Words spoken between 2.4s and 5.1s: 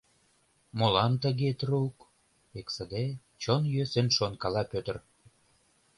эксыде, чон йӧсын шонкала Пӧтыр.